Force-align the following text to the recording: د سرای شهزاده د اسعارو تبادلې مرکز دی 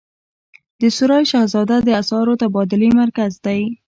د 0.79 0.81
سرای 0.97 1.23
شهزاده 1.31 1.77
د 1.83 1.89
اسعارو 2.01 2.39
تبادلې 2.41 2.89
مرکز 3.01 3.31
دی 3.45 3.61